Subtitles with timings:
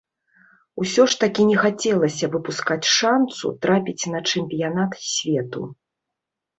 [0.83, 5.61] Усё ж такі не хацелася выпускаць шанцу трапіць на чэмпіянат свету.